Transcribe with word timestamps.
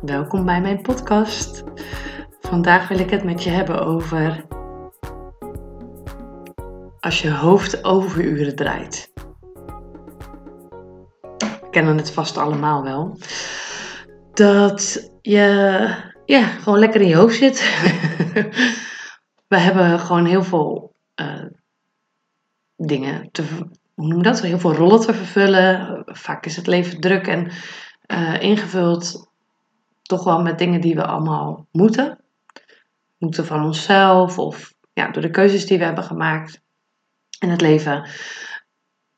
Welkom 0.00 0.44
bij 0.44 0.60
mijn 0.60 0.82
podcast. 0.82 1.64
Vandaag 2.40 2.88
wil 2.88 2.98
ik 2.98 3.10
het 3.10 3.24
met 3.24 3.42
je 3.42 3.50
hebben 3.50 3.86
over 3.86 4.44
als 7.00 7.22
je 7.22 7.30
hoofd 7.30 7.84
overuren 7.84 8.56
draait. 8.56 9.12
We 11.38 11.68
kennen 11.70 11.96
het 11.96 12.10
vast 12.10 12.36
allemaal 12.36 12.82
wel. 12.82 13.18
Dat 14.32 15.10
je 15.20 15.88
ja, 16.24 16.42
gewoon 16.42 16.78
lekker 16.78 17.00
in 17.00 17.08
je 17.08 17.16
hoofd 17.16 17.36
zit. 17.36 17.60
We 19.48 19.58
hebben 19.58 19.98
gewoon 19.98 20.24
heel 20.24 20.42
veel 20.42 20.94
uh, 21.20 21.44
dingen 22.76 23.28
te, 23.30 23.42
hoe 23.94 24.06
noem 24.06 24.22
dat? 24.22 24.40
Heel 24.40 24.58
veel 24.58 24.74
rollen 24.74 25.00
te 25.00 25.14
vervullen. 25.14 26.02
Vaak 26.06 26.46
is 26.46 26.56
het 26.56 26.66
leven 26.66 27.00
druk 27.00 27.26
en 27.26 27.50
uh, 28.10 28.40
ingevuld 28.40 29.30
toch 30.02 30.24
wel 30.24 30.42
met 30.42 30.58
dingen 30.58 30.80
die 30.80 30.94
we 30.94 31.06
allemaal 31.06 31.66
moeten. 31.72 32.18
Moeten 33.18 33.46
van 33.46 33.64
onszelf 33.64 34.38
of 34.38 34.72
ja, 34.92 35.10
door 35.10 35.22
de 35.22 35.30
keuzes 35.30 35.66
die 35.66 35.78
we 35.78 35.84
hebben 35.84 36.04
gemaakt 36.04 36.60
in 37.38 37.48
het 37.48 37.60
leven. 37.60 38.04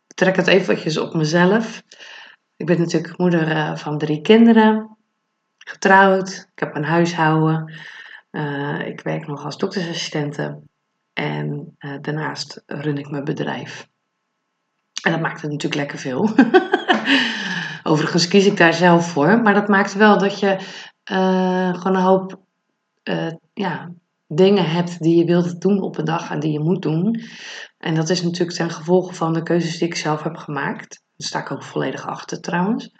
Ik 0.07 0.15
trek 0.15 0.37
het 0.37 0.47
eventjes 0.47 0.99
op 0.99 1.15
mezelf. 1.15 1.83
Ik 2.57 2.67
ben 2.67 2.79
natuurlijk 2.79 3.19
moeder 3.19 3.49
uh, 3.49 3.77
van 3.77 3.99
drie 3.99 4.21
kinderen. 4.21 4.97
Getrouwd. 5.59 6.49
Ik 6.55 6.61
heb 6.61 6.75
een 6.75 6.85
huishouden. 6.85 7.73
Uh, 8.31 8.87
ik 8.87 9.01
werk 9.01 9.27
nog 9.27 9.45
als 9.45 9.59
doktersassistente. 9.59 10.61
En 11.13 11.77
daarnaast 12.01 12.63
run 12.67 12.99
ik 12.99 13.11
mijn 13.11 13.25
bedrijf. 13.25 13.89
En 15.03 15.13
dat 15.13 15.21
maakt 15.21 15.41
het 15.41 15.51
natuurlijk 15.51 15.81
lekker 15.81 15.99
veel. 15.99 16.29
Overigens 17.83 18.29
kies 18.29 18.47
ik 18.47 18.57
daar 18.57 18.75
zelf 18.75 19.11
voor. 19.11 19.41
Maar 19.43 19.55
dat 19.55 19.69
maakt 19.69 19.95
wel 19.95 20.19
dat 20.19 20.41
je 20.41 20.57
uh, 21.11 21.75
gewoon 21.75 21.97
een 21.97 22.03
hoop 22.03 22.41
uh, 23.05 23.33
ja, 23.53 23.93
dingen 24.27 24.71
hebt 24.71 25.03
die 25.03 25.17
je 25.17 25.25
wilt 25.25 25.61
doen 25.61 25.81
op 25.81 25.99
een 25.99 26.05
dag 26.05 26.31
en 26.31 26.41
die 26.41 26.53
je 26.53 26.61
moet 26.61 26.83
doen. 26.83 27.21
En 27.79 27.95
dat 27.95 28.09
is 28.09 28.23
natuurlijk 28.23 28.57
ten 28.57 28.71
gevolge 28.71 29.15
van 29.15 29.33
de 29.33 29.43
keuzes 29.43 29.79
die 29.79 29.89
ik 29.89 29.95
zelf 29.95 30.23
heb 30.23 30.37
gemaakt. 30.37 31.03
Daar 31.17 31.29
sta 31.29 31.41
ik 31.41 31.51
ook 31.51 31.63
volledig 31.63 32.07
achter 32.07 32.41
trouwens. 32.41 32.91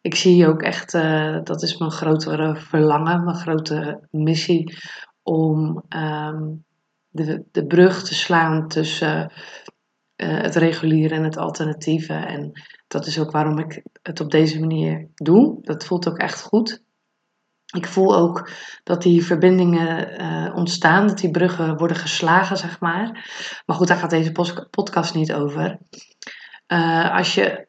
Ik 0.00 0.14
zie 0.14 0.46
ook 0.46 0.62
echt, 0.62 0.94
uh, 0.94 1.38
dat 1.44 1.62
is 1.62 1.76
mijn 1.76 1.90
grotere 1.90 2.56
verlangen, 2.56 3.24
mijn 3.24 3.36
grote 3.36 4.08
missie, 4.10 4.76
om 5.22 5.84
um, 5.88 6.64
de, 7.08 7.44
de 7.50 7.66
brug 7.66 8.02
te 8.02 8.14
slaan 8.14 8.68
tussen 8.68 9.32
het 10.16 10.56
reguliere 10.56 11.14
en 11.14 11.24
het 11.24 11.36
alternatieve. 11.36 12.12
En 12.12 12.52
dat 12.92 13.06
is 13.06 13.18
ook 13.18 13.30
waarom 13.30 13.58
ik 13.58 13.82
het 14.02 14.20
op 14.20 14.30
deze 14.30 14.60
manier 14.60 15.08
doe. 15.14 15.58
Dat 15.62 15.84
voelt 15.84 16.08
ook 16.08 16.18
echt 16.18 16.42
goed. 16.42 16.82
Ik 17.74 17.86
voel 17.86 18.16
ook 18.16 18.50
dat 18.82 19.02
die 19.02 19.24
verbindingen 19.24 20.20
uh, 20.20 20.56
ontstaan, 20.56 21.06
dat 21.06 21.18
die 21.18 21.30
bruggen 21.30 21.76
worden 21.76 21.96
geslagen, 21.96 22.56
zeg 22.56 22.80
maar. 22.80 23.10
Maar 23.66 23.76
goed, 23.76 23.88
daar 23.88 23.96
gaat 23.96 24.10
deze 24.10 24.32
podcast 24.70 25.14
niet 25.14 25.32
over. 25.32 25.78
Uh, 26.68 27.16
als 27.16 27.34
je, 27.34 27.66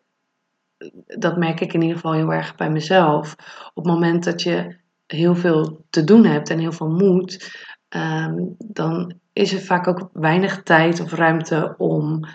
dat 1.05 1.37
merk 1.37 1.59
ik 1.59 1.73
in 1.73 1.81
ieder 1.81 1.95
geval 1.95 2.13
heel 2.13 2.33
erg 2.33 2.55
bij 2.55 2.69
mezelf, 2.69 3.35
op 3.73 3.83
het 3.83 3.93
moment 3.93 4.23
dat 4.23 4.41
je 4.41 4.77
heel 5.07 5.35
veel 5.35 5.85
te 5.89 6.03
doen 6.03 6.25
hebt 6.25 6.49
en 6.49 6.59
heel 6.59 6.71
veel 6.71 6.89
moet, 6.89 7.51
um, 7.89 8.55
dan 8.57 9.13
is 9.33 9.53
er 9.53 9.61
vaak 9.61 9.87
ook 9.87 10.09
weinig 10.13 10.63
tijd 10.63 10.99
of 10.99 11.11
ruimte 11.13 11.75
om 11.77 12.25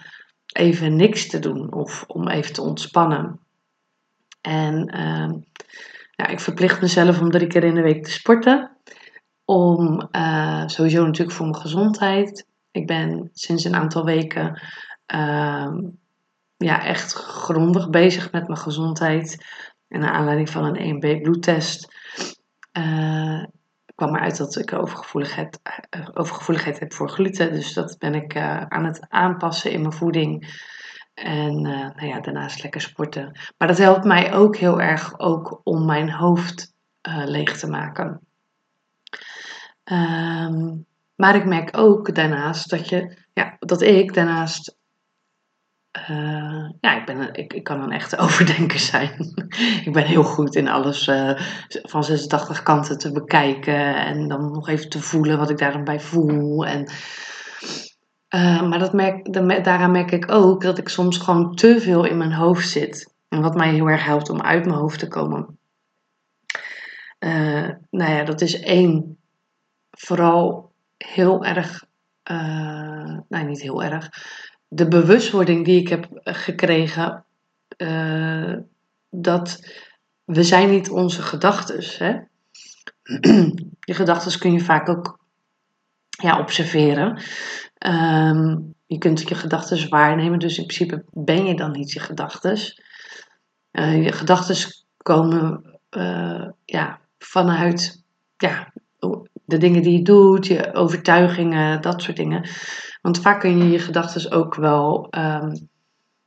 even 0.58 0.96
niks 0.96 1.28
te 1.28 1.38
doen 1.38 1.72
of 1.72 2.04
om 2.06 2.28
even 2.28 2.52
te 2.52 2.62
ontspannen. 2.62 3.40
En 4.40 4.90
ja, 6.10 6.26
ik 6.26 6.40
verplicht 6.40 6.80
mezelf 6.80 7.20
om 7.20 7.30
drie 7.30 7.46
keer 7.46 7.64
in 7.64 7.74
de 7.74 7.82
week 7.82 8.04
te 8.04 8.10
sporten. 8.10 8.76
Om 9.44 10.08
uh, 10.12 10.66
sowieso 10.66 11.04
natuurlijk 11.04 11.36
voor 11.36 11.46
mijn 11.46 11.60
gezondheid. 11.60 12.46
Ik 12.70 12.86
ben 12.86 13.30
sinds 13.32 13.64
een 13.64 13.74
aantal 13.74 14.04
weken 14.04 14.62
uh, 15.14 15.78
ja, 16.56 16.84
echt 16.84 17.12
grondig 17.12 17.90
bezig 17.90 18.32
met 18.32 18.46
mijn 18.46 18.60
gezondheid. 18.60 19.46
En 19.88 20.00
naar 20.00 20.12
aanleiding 20.12 20.50
van 20.50 20.64
een 20.64 20.94
1B 20.94 21.22
bloedtest 21.22 21.88
uh, 22.78 23.44
kwam 23.98 24.16
eruit 24.16 24.36
dat 24.36 24.56
ik 24.56 24.72
overgevoeligheid, 24.72 25.60
overgevoeligheid 26.14 26.78
heb 26.78 26.92
voor 26.92 27.08
gluten. 27.08 27.52
Dus 27.52 27.72
dat 27.72 27.96
ben 27.98 28.14
ik 28.14 28.36
aan 28.68 28.84
het 28.84 29.06
aanpassen 29.08 29.70
in 29.70 29.80
mijn 29.80 29.92
voeding. 29.92 30.62
En 31.14 31.66
uh, 31.66 31.88
nou 31.94 32.06
ja, 32.06 32.20
daarnaast 32.20 32.62
lekker 32.62 32.80
sporten. 32.80 33.38
Maar 33.56 33.68
dat 33.68 33.78
helpt 33.78 34.04
mij 34.04 34.32
ook 34.32 34.56
heel 34.56 34.80
erg 34.80 35.18
ook 35.18 35.60
om 35.64 35.84
mijn 35.84 36.10
hoofd 36.10 36.74
leeg 37.24 37.58
te 37.58 37.68
maken. 37.68 38.20
Um, 39.84 40.86
maar 41.16 41.34
ik 41.34 41.44
merk 41.44 41.76
ook 41.76 42.14
daarnaast 42.14 42.70
dat, 42.70 42.88
je, 42.88 43.16
ja, 43.32 43.56
dat 43.58 43.82
ik 43.82 44.14
daarnaast. 44.14 44.76
Uh, 46.10 46.70
ja, 46.80 46.96
ik, 47.00 47.06
ben, 47.06 47.34
ik, 47.34 47.52
ik 47.52 47.64
kan 47.64 47.82
een 47.82 47.92
echte 47.92 48.16
overdenker 48.24 48.78
zijn. 48.78 49.34
ik 49.84 49.92
ben 49.92 50.04
heel 50.04 50.22
goed 50.22 50.54
in 50.54 50.68
alles 50.68 51.04
van 51.70 52.04
86 52.04 52.62
kanten 52.62 52.98
te 52.98 53.12
bekijken. 53.12 53.96
En 53.96 54.28
dan 54.28 54.50
nog 54.50 54.68
even 54.68 54.88
te 54.88 55.02
voelen 55.02 55.38
wat 55.38 55.50
ik 55.50 55.58
daarin 55.58 56.00
voel. 56.00 56.66
En 56.66 56.90
uh, 58.34 58.62
maar 58.62 58.78
dat 58.78 58.92
merk, 58.92 59.32
daaraan 59.64 59.90
merk 59.90 60.10
ik 60.10 60.32
ook 60.32 60.62
dat 60.62 60.78
ik 60.78 60.88
soms 60.88 61.18
gewoon 61.18 61.54
te 61.54 61.80
veel 61.80 62.04
in 62.04 62.16
mijn 62.16 62.32
hoofd 62.32 62.68
zit. 62.68 63.14
En 63.28 63.40
wat 63.40 63.54
mij 63.54 63.72
heel 63.72 63.88
erg 63.88 64.04
helpt 64.04 64.30
om 64.30 64.42
uit 64.42 64.64
mijn 64.64 64.78
hoofd 64.78 64.98
te 64.98 65.08
komen. 65.08 65.58
Nou 67.90 68.12
ja, 68.12 68.24
dat 68.24 68.40
is 68.40 68.60
één. 68.60 69.18
Vooral 69.90 70.72
heel 70.96 71.44
erg. 71.44 71.84
Nee, 73.28 73.44
niet 73.44 73.62
heel 73.62 73.82
erg. 73.82 74.10
De 74.68 74.88
bewustwording 74.88 75.64
die 75.64 75.80
ik 75.80 75.88
heb 75.88 76.08
gekregen. 76.24 77.24
dat 79.10 79.60
we 80.24 80.42
zijn 80.42 80.70
niet 80.70 80.90
onze 80.90 81.22
gedachten. 81.22 82.28
Je 83.80 83.94
gedachten 83.94 84.38
kun 84.38 84.52
je 84.52 84.60
vaak 84.60 84.88
ook 84.88 85.18
ja, 86.08 86.38
observeren. 86.38 87.22
Um, 87.86 88.74
je 88.86 88.98
kunt 88.98 89.28
je 89.28 89.34
gedachten 89.34 89.88
waarnemen, 89.88 90.38
dus 90.38 90.58
in 90.58 90.66
principe 90.66 91.04
ben 91.10 91.44
je 91.44 91.54
dan 91.54 91.70
niet 91.70 91.92
je 91.92 92.00
gedachten. 92.00 92.58
Uh, 93.72 94.04
je 94.04 94.12
gedachten 94.12 94.84
komen 94.96 95.64
uh, 95.90 96.48
ja, 96.64 97.00
vanuit 97.18 98.02
ja, 98.36 98.72
de 99.44 99.56
dingen 99.56 99.82
die 99.82 99.98
je 99.98 100.02
doet, 100.02 100.46
je 100.46 100.74
overtuigingen, 100.74 101.80
dat 101.80 102.02
soort 102.02 102.16
dingen. 102.16 102.48
Want 103.02 103.20
vaak 103.20 103.40
kun 103.40 103.58
je 103.58 103.70
je 103.70 103.78
gedachten 103.78 104.32
ook 104.32 104.54
wel 104.54 105.08
um, 105.10 105.68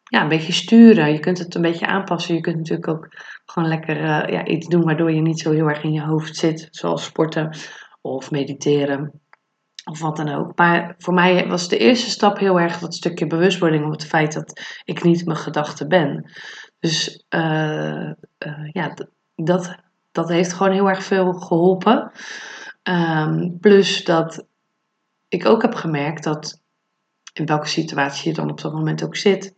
ja, 0.04 0.22
een 0.22 0.28
beetje 0.28 0.54
sturen. 0.54 1.12
Je 1.12 1.20
kunt 1.20 1.38
het 1.38 1.56
een 1.56 1.62
beetje 1.62 1.88
aanpassen. 1.88 2.36
Je 2.36 2.42
kunt 2.42 2.58
natuurlijk 2.58 2.88
ook 2.88 3.08
gewoon 3.46 3.70
lekker 3.70 3.98
uh, 3.98 4.28
ja, 4.28 4.46
iets 4.46 4.68
doen 4.68 4.84
waardoor 4.84 5.12
je 5.12 5.22
niet 5.22 5.40
zo 5.40 5.52
heel 5.52 5.68
erg 5.68 5.84
in 5.84 5.94
je 5.94 6.02
hoofd 6.02 6.36
zit, 6.36 6.68
zoals 6.72 7.04
sporten 7.04 7.58
of 8.02 8.32
mediteren 8.32 9.22
of 9.86 10.00
wat 10.00 10.18
dan 10.18 10.30
ook. 10.30 10.58
Maar 10.58 10.96
voor 10.98 11.14
mij 11.14 11.48
was 11.48 11.70
de 11.70 11.78
eerste 11.78 12.10
stap 12.10 12.40
heel 12.40 12.60
erg 12.60 12.80
dat 12.80 12.94
stukje 12.94 13.28
bewustwording 13.28 13.86
om 13.86 13.92
het 13.92 14.06
feit 14.06 14.34
dat 14.34 14.62
ik 14.84 15.04
niet 15.04 15.26
mijn 15.26 15.38
gedachten 15.38 15.88
ben. 15.88 16.32
Dus 16.80 17.26
uh, 17.30 18.12
uh, 18.46 18.70
ja, 18.72 18.94
dat, 19.36 19.76
dat 20.12 20.30
heeft 20.30 20.54
gewoon 20.54 20.74
heel 20.74 20.90
erg 20.90 21.04
veel 21.04 21.34
geholpen. 21.34 22.12
Um, 22.84 23.58
plus 23.60 24.04
dat 24.04 24.46
ik 25.28 25.46
ook 25.46 25.62
heb 25.62 25.74
gemerkt 25.74 26.24
dat 26.24 26.61
in 27.34 27.46
welke 27.46 27.68
situatie 27.68 28.30
je 28.30 28.36
dan 28.36 28.50
op 28.50 28.62
dat 28.62 28.74
moment 28.74 29.04
ook 29.04 29.16
zit, 29.16 29.56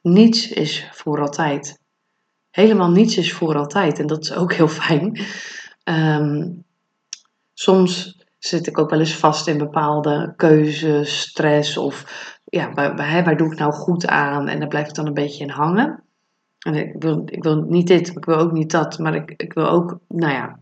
niets 0.00 0.48
is 0.48 0.88
voor 0.92 1.20
altijd. 1.20 1.78
Helemaal 2.50 2.90
niets 2.90 3.16
is 3.16 3.32
voor 3.32 3.56
altijd 3.56 3.98
en 3.98 4.06
dat 4.06 4.22
is 4.22 4.32
ook 4.32 4.52
heel 4.52 4.68
fijn. 4.68 5.20
Um, 5.84 6.64
soms 7.54 8.18
zit 8.38 8.66
ik 8.66 8.78
ook 8.78 8.90
wel 8.90 8.98
eens 8.98 9.16
vast 9.16 9.46
in 9.46 9.58
bepaalde 9.58 10.34
keuzes, 10.36 11.20
stress 11.20 11.76
of 11.76 12.04
ja, 12.44 12.72
waar, 12.72 12.96
waar, 12.96 13.24
waar 13.24 13.36
doe 13.36 13.52
ik 13.52 13.58
nou 13.58 13.72
goed 13.72 14.06
aan? 14.06 14.48
En 14.48 14.58
daar 14.58 14.68
blijf 14.68 14.88
ik 14.88 14.94
dan 14.94 15.06
een 15.06 15.14
beetje 15.14 15.44
in 15.44 15.50
hangen. 15.50 16.02
En 16.58 16.74
ik 16.74 16.94
wil, 16.98 17.22
ik 17.26 17.42
wil 17.42 17.56
niet 17.56 17.86
dit, 17.86 18.08
ik 18.08 18.24
wil 18.24 18.36
ook 18.36 18.52
niet 18.52 18.70
dat, 18.70 18.98
maar 18.98 19.14
ik, 19.14 19.34
ik 19.36 19.52
wil 19.52 19.68
ook, 19.68 19.98
nou 20.08 20.32
ja, 20.32 20.58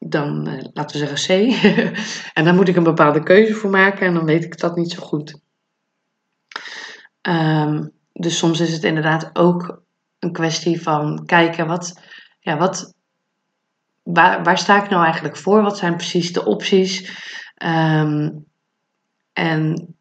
dan 0.00 0.46
eh, 0.46 0.64
laten 0.72 1.00
we 1.00 1.06
zeggen 1.06 1.50
C. 1.50 1.54
en 2.38 2.44
dan 2.44 2.54
moet 2.54 2.68
ik 2.68 2.76
een 2.76 2.82
bepaalde 2.82 3.22
keuze 3.22 3.54
voor 3.54 3.70
maken 3.70 4.06
en 4.06 4.14
dan 4.14 4.24
weet 4.24 4.44
ik 4.44 4.58
dat 4.58 4.76
niet 4.76 4.90
zo 4.90 5.02
goed. 5.02 5.40
Um, 7.22 7.92
dus 8.12 8.38
soms 8.38 8.60
is 8.60 8.72
het 8.72 8.84
inderdaad 8.84 9.30
ook 9.32 9.82
een 10.18 10.32
kwestie 10.32 10.82
van 10.82 11.24
kijken 11.26 11.66
wat, 11.66 12.00
ja, 12.40 12.56
wat, 12.56 12.94
waar, 14.02 14.42
waar 14.42 14.58
sta 14.58 14.84
ik 14.84 14.90
nou 14.90 15.04
eigenlijk 15.04 15.36
voor? 15.36 15.62
Wat 15.62 15.78
zijn 15.78 15.96
precies 15.96 16.32
de 16.32 16.44
opties? 16.44 17.18
Um, 17.64 18.44
en 19.32 19.94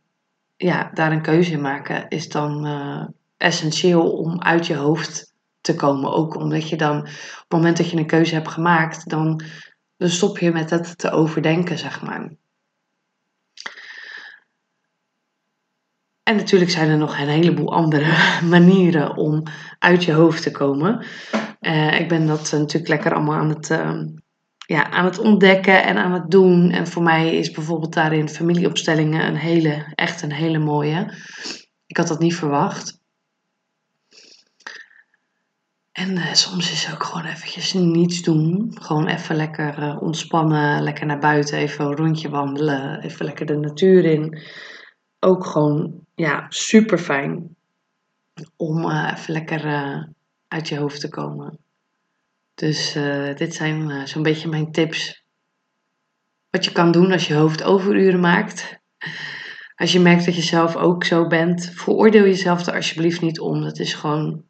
ja, 0.56 0.90
daar 0.94 1.12
een 1.12 1.22
keuze 1.22 1.52
in 1.52 1.62
maken 1.62 2.08
is 2.08 2.30
dan 2.30 2.68
uh, 2.68 3.06
essentieel 3.38 4.12
om 4.12 4.42
uit 4.42 4.68
je 4.68 4.76
hoofd 4.76 5.34
te 5.62 5.76
komen. 5.76 6.12
Ook 6.12 6.36
omdat 6.36 6.70
je 6.70 6.76
dan, 6.76 6.98
op 7.00 7.06
het 7.06 7.46
moment 7.50 7.78
dat 7.78 7.90
je 7.90 7.98
een 7.98 8.06
keuze 8.06 8.34
hebt 8.34 8.48
gemaakt, 8.48 9.10
dan, 9.10 9.44
dan 10.00 10.10
stop 10.10 10.38
je 10.38 10.52
met 10.52 10.70
het 10.70 10.98
te 10.98 11.12
overdenken, 11.12 11.78
zeg 11.78 12.02
maar. 12.02 12.32
En 16.24 16.36
natuurlijk 16.36 16.72
zijn 16.72 16.90
er 16.90 16.98
nog 16.98 17.20
een 17.20 17.28
heleboel 17.28 17.74
andere 17.74 18.06
manieren 18.56 19.16
om 19.16 19.44
uit 19.80 20.04
je 20.04 20.14
hoofd 20.14 20.44
te 20.44 20.52
komen. 20.52 21.06
Uh, 21.62 22.00
ik 22.00 22.08
ben 22.08 22.28
dat 22.28 22.52
natuurlijk 22.52 22.88
lekker 22.88 23.14
allemaal 23.14 23.40
aan 23.40 23.50
het, 23.50 23.70
uh, 23.70 24.02
ja, 24.66 24.90
aan 24.90 25.06
het 25.06 25.20
ontdekken 25.20 25.84
en 25.84 25.98
aan 25.98 26.14
het 26.14 26.32
doen. 26.32 26.72
En 26.72 26.88
voor 26.88 27.04
mij 27.04 27.36
is 27.36 27.52
bijvoorbeeld 27.52 27.94
daarin 27.94 28.30
familieopstellingen 28.30 29.28
een 29.28 29.36
hele, 29.36 29.92
echt 29.96 30.22
een 30.22 30.34
hele 30.34 30.60
mooie. 30.60 31.14
Ik 31.86 31.98
had 31.98 32.08
dat 32.08 32.20
niet 32.20 32.36
verwacht. 32.36 32.99
En 36.00 36.16
uh, 36.18 36.34
soms 36.34 36.72
is 36.72 36.94
ook 36.94 37.04
gewoon 37.04 37.26
eventjes 37.26 37.74
niets 37.74 38.22
doen. 38.22 38.72
Gewoon 38.82 39.08
even 39.08 39.36
lekker 39.36 39.80
uh, 39.80 40.02
ontspannen, 40.02 40.84
lekker 40.84 41.06
naar 41.06 41.20
buiten, 41.20 41.58
even 41.58 41.86
een 41.86 41.96
rondje 41.96 42.30
wandelen, 42.30 43.02
even 43.02 43.26
lekker 43.26 43.46
de 43.46 43.58
natuur 43.58 44.06
in. 44.06 44.42
Ook 45.20 45.46
gewoon, 45.46 46.06
ja, 46.16 46.46
super 46.50 46.98
fijn 46.98 47.56
om 48.56 48.86
uh, 48.86 49.14
even 49.18 49.34
lekker 49.34 49.64
uit 50.48 50.68
je 50.68 50.78
hoofd 50.78 51.00
te 51.00 51.10
komen. 51.10 51.58
Dus 52.54 52.94
dit 53.36 53.56
zijn 53.56 54.08
zo'n 54.08 54.24
beetje 54.24 54.50
mijn 54.50 54.72
tips. 54.72 55.24
Wat 56.50 56.66
je 56.66 56.72
kan 56.72 56.92
doen 56.92 57.12
als 57.12 57.28
je 57.28 57.34
hoofd 57.34 57.64
overuren 57.64 58.20
maakt. 58.20 58.80
Als 59.76 59.92
je 59.92 60.00
merkt 60.00 60.26
dat 60.26 60.36
je 60.36 60.42
zelf 60.42 60.76
ook 60.76 61.04
zo 61.04 61.28
bent, 61.28 61.72
veroordeel 61.76 62.24
jezelf 62.24 62.66
er 62.66 62.76
alsjeblieft 62.76 63.22
niet 63.22 63.40
om. 63.40 63.62
Dat 63.62 63.80
is 63.80 63.94
gewoon 63.94 64.44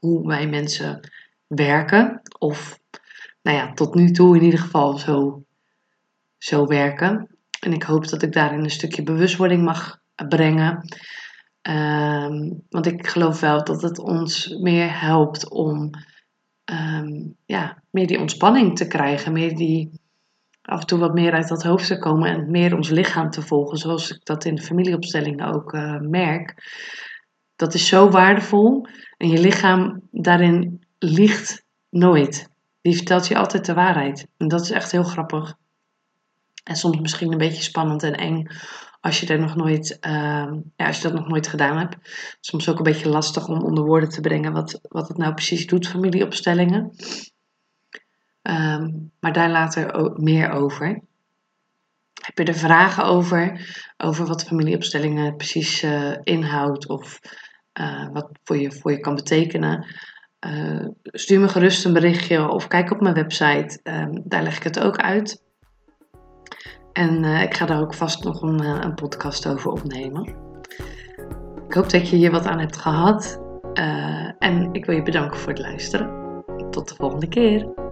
hoe 0.00 0.26
wij 0.26 0.48
mensen 0.48 1.10
werken. 1.46 2.20
Of 2.38 2.78
nou 3.42 3.56
ja, 3.56 3.72
tot 3.72 3.94
nu 3.94 4.10
toe 4.10 4.36
in 4.36 4.42
ieder 4.42 4.60
geval 4.60 4.98
zo, 4.98 5.44
zo 6.38 6.66
werken. 6.66 7.28
En 7.60 7.72
ik 7.72 7.82
hoop 7.82 8.08
dat 8.08 8.22
ik 8.22 8.32
daarin 8.32 8.64
een 8.64 8.70
stukje 8.70 9.02
bewustwording 9.02 9.64
mag 9.64 9.98
brengen. 10.28 10.88
Um, 11.62 12.62
want 12.68 12.86
ik 12.86 13.06
geloof 13.06 13.40
wel 13.40 13.64
dat 13.64 13.82
het 13.82 13.98
ons 13.98 14.48
meer 14.48 15.00
helpt 15.00 15.48
om 15.48 15.90
um, 16.64 17.36
ja, 17.46 17.82
meer 17.90 18.06
die 18.06 18.20
ontspanning 18.20 18.76
te 18.76 18.86
krijgen. 18.86 19.32
Meer 19.32 19.56
die 19.56 20.00
af 20.62 20.80
en 20.80 20.86
toe 20.86 20.98
wat 20.98 21.14
meer 21.14 21.32
uit 21.32 21.48
dat 21.48 21.62
hoofd 21.62 21.86
te 21.86 21.98
komen 21.98 22.30
en 22.30 22.50
meer 22.50 22.76
ons 22.76 22.88
lichaam 22.88 23.30
te 23.30 23.42
volgen. 23.42 23.78
Zoals 23.78 24.10
ik 24.10 24.24
dat 24.24 24.44
in 24.44 24.54
de 24.54 24.62
familieopstellingen 24.62 25.54
ook 25.54 25.72
uh, 25.72 26.00
merk. 26.00 26.54
Dat 27.60 27.74
is 27.74 27.86
zo 27.86 28.08
waardevol. 28.08 28.86
En 29.16 29.28
je 29.28 29.38
lichaam 29.38 30.00
daarin 30.10 30.84
liegt 30.98 31.64
nooit. 31.90 32.48
Die 32.80 32.96
vertelt 32.96 33.28
je 33.28 33.36
altijd 33.36 33.64
de 33.64 33.74
waarheid. 33.74 34.26
En 34.36 34.48
dat 34.48 34.60
is 34.60 34.70
echt 34.70 34.92
heel 34.92 35.02
grappig. 35.02 35.54
En 36.64 36.76
soms 36.76 37.00
misschien 37.00 37.32
een 37.32 37.38
beetje 37.38 37.62
spannend 37.62 38.02
en 38.02 38.14
eng 38.14 38.46
als 39.00 39.20
je, 39.20 39.36
nog 39.36 39.56
nooit, 39.56 39.98
uh, 40.06 40.52
ja, 40.76 40.86
als 40.86 40.96
je 40.96 41.02
dat 41.02 41.18
nog 41.18 41.28
nooit 41.28 41.48
gedaan 41.48 41.78
hebt. 41.78 41.96
Soms 42.40 42.68
ook 42.68 42.76
een 42.76 42.82
beetje 42.82 43.08
lastig 43.08 43.48
om 43.48 43.62
onder 43.62 43.84
woorden 43.84 44.08
te 44.08 44.20
brengen 44.20 44.52
wat, 44.52 44.80
wat 44.82 45.08
het 45.08 45.16
nou 45.16 45.34
precies 45.34 45.66
doet, 45.66 45.88
familieopstellingen. 45.88 46.90
Um, 48.42 49.12
maar 49.20 49.32
daar 49.32 49.50
later 49.50 50.12
meer 50.14 50.50
over. 50.50 51.02
Heb 52.20 52.38
je 52.38 52.44
er 52.44 52.58
vragen 52.58 53.04
over? 53.04 53.60
Over 53.96 54.26
wat 54.26 54.44
familieopstellingen 54.44 55.36
precies 55.36 55.82
uh, 55.82 56.16
inhoudt? 56.22 56.88
Of 56.88 57.20
uh, 57.80 58.08
wat 58.12 58.28
voor 58.44 58.56
je, 58.56 58.72
voor 58.72 58.90
je 58.90 59.00
kan 59.00 59.14
betekenen. 59.14 59.86
Uh, 60.46 60.86
stuur 61.02 61.40
me 61.40 61.48
gerust 61.48 61.84
een 61.84 61.92
berichtje 61.92 62.48
of 62.48 62.66
kijk 62.66 62.90
op 62.90 63.00
mijn 63.00 63.14
website. 63.14 63.80
Uh, 63.84 64.06
daar 64.24 64.42
leg 64.42 64.56
ik 64.56 64.62
het 64.62 64.80
ook 64.80 64.96
uit. 64.96 65.42
En 66.92 67.24
ik 67.24 67.54
ga 67.54 67.66
daar 67.66 67.80
ook 67.80 67.94
vast 67.94 68.24
nog 68.24 68.42
een, 68.42 68.94
podcast 68.94 69.46
over 69.46 69.70
opnemen. 69.70 70.34
Ik 71.68 71.74
hoop 71.74 71.90
dat 71.90 72.08
je 72.08 72.16
hier 72.16 72.30
wat 72.30 72.46
aan 72.46 72.58
hebt 72.58 72.76
gehad. 72.76 73.40
en 74.38 74.68
ik 74.72 74.84
wil 74.84 74.94
je 74.94 75.02
bedanken 75.02 75.38
voor 75.38 75.48
het 75.48 75.58
luisteren. 75.58 76.42
Tot 76.70 76.88
de 76.88 76.94
volgende 76.94 77.28
keer. 77.28 77.89